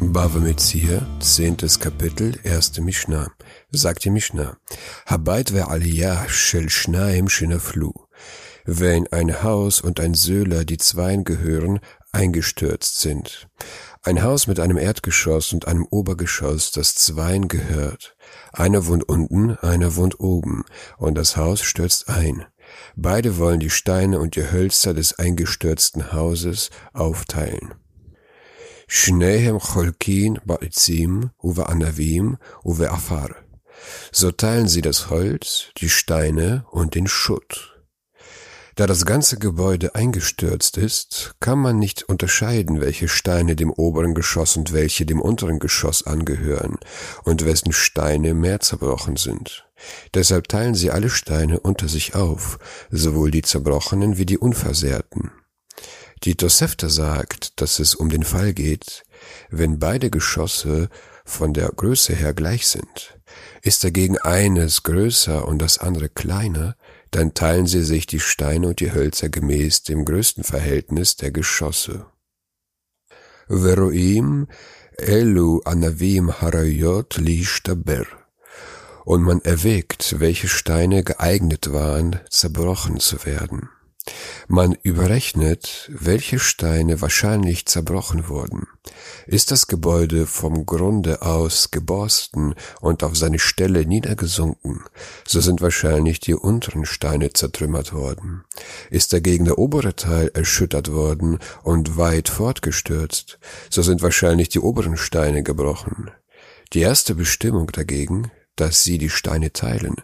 Bava 0.00 0.38
Metzia, 0.38 1.04
zehntes 1.18 1.80
Kapitel, 1.80 2.38
erste 2.44 2.80
Mishnah. 2.80 3.32
Sagt 3.72 4.04
die 4.04 4.10
Mishnah, 4.10 4.56
Habait 5.06 5.50
ve'aliyah 5.50 6.28
shel 6.28 6.68
shnaim 6.70 7.28
shinaflu. 7.28 7.92
Wenn 8.64 9.08
ein 9.08 9.42
Haus 9.42 9.80
und 9.80 9.98
ein 9.98 10.14
Söhler, 10.14 10.64
die 10.64 10.76
zweien 10.76 11.24
gehören, 11.24 11.80
eingestürzt 12.12 13.00
sind. 13.00 13.48
Ein 14.04 14.22
Haus 14.22 14.46
mit 14.46 14.60
einem 14.60 14.78
Erdgeschoss 14.78 15.52
und 15.52 15.66
einem 15.66 15.84
Obergeschoss, 15.90 16.70
das 16.70 16.94
zweien 16.94 17.48
gehört. 17.48 18.16
Einer 18.52 18.86
wohnt 18.86 19.08
unten, 19.08 19.56
einer 19.56 19.96
wohnt 19.96 20.20
oben, 20.20 20.64
und 20.96 21.16
das 21.16 21.36
Haus 21.36 21.60
stürzt 21.60 22.08
ein. 22.08 22.44
Beide 22.94 23.36
wollen 23.36 23.58
die 23.58 23.68
Steine 23.68 24.20
und 24.20 24.36
die 24.36 24.48
Hölzer 24.48 24.94
des 24.94 25.18
eingestürzten 25.18 26.12
Hauses 26.12 26.70
aufteilen. 26.92 27.74
שניהם 28.87 29.59
חולקין 29.59 30.35
בעצים 30.45 31.21
ובענבים 31.43 32.35
ובעפר. 32.65 33.25
So 34.13 34.31
teilen 34.31 34.67
sie 34.67 34.81
das 34.81 35.09
Holz, 35.09 35.71
die 35.77 35.89
Steine 35.89 36.65
und 36.71 36.95
den 36.95 37.07
Schutt. 37.07 37.73
Da 38.75 38.87
das 38.87 39.05
ganze 39.05 39.37
Gebäude 39.37 39.93
eingestürzt 39.93 40.77
ist, 40.77 41.35
kann 41.39 41.59
man 41.59 41.77
nicht 41.77 42.03
unterscheiden, 42.03 42.81
welche 42.81 43.07
Steine 43.07 43.55
dem 43.55 43.71
oberen 43.71 44.15
Geschoss 44.15 44.57
und 44.57 44.73
welche 44.73 45.05
dem 45.05 45.21
unteren 45.21 45.59
Geschoss 45.59 46.07
angehören 46.07 46.77
und 47.23 47.45
wessen 47.45 47.71
Steine 47.71 48.33
mehr 48.33 48.61
zerbrochen 48.61 49.15
sind. 49.15 49.67
Deshalb 50.15 50.47
teilen 50.47 50.73
sie 50.73 50.89
alle 50.89 51.11
Steine 51.11 51.59
unter 51.59 51.87
sich 51.87 52.15
auf, 52.15 52.57
sowohl 52.89 53.29
die 53.29 53.43
zerbrochenen 53.43 54.17
wie 54.17 54.25
die 54.25 54.39
unversehrten. 54.39 55.31
Die 56.28 56.34
Tosefta 56.34 56.90
sagt, 56.90 57.58
dass 57.58 57.78
es 57.78 57.94
um 57.94 58.10
den 58.10 58.22
Fall 58.22 58.52
geht, 58.52 59.04
wenn 59.48 59.78
beide 59.78 60.10
Geschosse 60.10 60.90
von 61.24 61.54
der 61.54 61.70
Größe 61.70 62.14
her 62.14 62.34
gleich 62.34 62.68
sind. 62.68 63.18
Ist 63.62 63.82
dagegen 63.82 64.18
eines 64.18 64.82
größer 64.82 65.48
und 65.48 65.58
das 65.58 65.78
andere 65.78 66.10
kleiner, 66.10 66.76
dann 67.12 67.32
teilen 67.32 67.64
sie 67.64 67.82
sich 67.82 68.06
die 68.06 68.20
Steine 68.20 68.68
und 68.68 68.80
die 68.80 68.92
Hölzer 68.92 69.30
gemäß 69.30 69.84
dem 69.84 70.04
größten 70.04 70.44
Verhältnis 70.44 71.16
der 71.16 71.30
Geschosse. 71.30 72.04
Veroim 73.48 74.48
elu 74.98 75.62
anavim 75.64 76.42
harayot 76.42 77.16
lishtaber. 77.16 78.04
Und 79.06 79.22
man 79.22 79.40
erwägt, 79.40 80.20
welche 80.20 80.48
Steine 80.48 81.04
geeignet 81.04 81.72
waren, 81.72 82.20
zerbrochen 82.28 83.00
zu 83.00 83.24
werden. 83.24 83.70
Man 84.46 84.76
überrechnet, 84.82 85.90
welche 85.92 86.38
Steine 86.38 87.00
wahrscheinlich 87.00 87.66
zerbrochen 87.66 88.28
wurden. 88.28 88.66
Ist 89.26 89.50
das 89.50 89.66
Gebäude 89.66 90.26
vom 90.26 90.64
Grunde 90.64 91.22
aus 91.22 91.70
geborsten 91.70 92.54
und 92.80 93.02
auf 93.02 93.16
seine 93.16 93.38
Stelle 93.38 93.84
niedergesunken, 93.84 94.84
so 95.26 95.40
sind 95.40 95.60
wahrscheinlich 95.60 96.20
die 96.20 96.34
unteren 96.34 96.86
Steine 96.86 97.32
zertrümmert 97.32 97.92
worden. 97.92 98.44
Ist 98.90 99.12
dagegen 99.12 99.44
der 99.44 99.58
obere 99.58 99.96
Teil 99.96 100.30
erschüttert 100.32 100.90
worden 100.92 101.38
und 101.62 101.96
weit 101.96 102.28
fortgestürzt, 102.28 103.38
so 103.68 103.82
sind 103.82 104.02
wahrscheinlich 104.02 104.48
die 104.48 104.60
oberen 104.60 104.96
Steine 104.96 105.42
gebrochen. 105.42 106.10
Die 106.72 106.80
erste 106.80 107.14
Bestimmung 107.14 107.66
dagegen 107.72 108.30
dass 108.60 108.82
sie 108.82 108.98
die 108.98 109.10
Steine 109.10 109.52
teilen, 109.52 109.96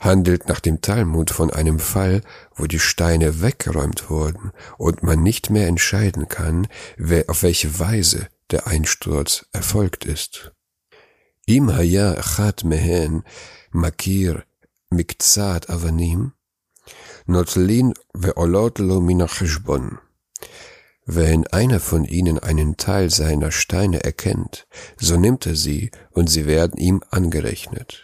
handelt 0.00 0.48
nach 0.48 0.60
dem 0.60 0.80
Talmud 0.80 1.30
von 1.30 1.50
einem 1.50 1.78
Fall, 1.78 2.22
wo 2.54 2.66
die 2.66 2.78
Steine 2.78 3.42
weggeräumt 3.42 4.10
wurden 4.10 4.52
und 4.78 5.02
man 5.02 5.22
nicht 5.22 5.50
mehr 5.50 5.66
entscheiden 5.66 6.28
kann, 6.28 6.68
wer 6.96 7.28
auf 7.28 7.42
welche 7.42 7.78
Weise 7.78 8.28
der 8.50 8.66
Einsturz 8.66 9.46
erfolgt 9.52 10.04
ist. 10.04 10.52
Im 11.46 11.74
haya 11.74 12.12
achat 12.12 12.64
mehen 12.64 13.24
makir 13.70 14.44
mikzat 14.90 15.68
avanim 15.70 16.32
notlin 17.26 17.94
ve'olot 18.14 18.78
lo 18.78 19.00
min 19.00 19.22
wenn 21.06 21.46
einer 21.46 21.80
von 21.80 22.04
ihnen 22.04 22.38
einen 22.38 22.76
Teil 22.76 23.10
seiner 23.10 23.52
Steine 23.52 24.04
erkennt, 24.04 24.66
so 24.98 25.16
nimmt 25.16 25.46
er 25.46 25.54
sie 25.54 25.90
und 26.10 26.28
sie 26.28 26.46
werden 26.46 26.78
ihm 26.78 27.02
angerechnet. 27.10 28.02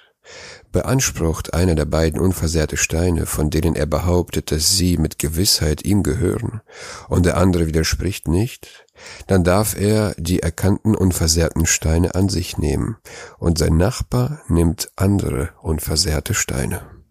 Beansprucht 0.71 1.53
einer 1.53 1.75
der 1.75 1.85
beiden 1.85 2.21
unversehrte 2.21 2.77
Steine, 2.77 3.27
von 3.27 3.51
denen 3.51 3.75
er 3.75 3.87
behauptet, 3.87 4.53
dass 4.53 4.77
sie 4.77 4.97
mit 4.97 5.19
Gewissheit 5.19 5.85
ihm 5.85 6.03
gehören, 6.03 6.62
und 7.09 7.27
der 7.27 7.37
andere 7.37 7.67
widerspricht 7.67 8.29
nicht, 8.29 8.87
dann 9.27 9.45
darf 9.45 9.79
er 9.79 10.15
die 10.17 10.41
erkannten 10.41 10.95
unversehrten 10.95 11.67
Steine 11.67 12.15
an 12.15 12.29
sich 12.29 12.57
nehmen, 12.57 12.97
und 13.39 13.59
sein 13.59 13.77
Nachbar 13.77 14.41
nimmt 14.49 14.91
andere 14.97 15.51
unversehrte 15.61 16.35
Steine. 16.35 17.02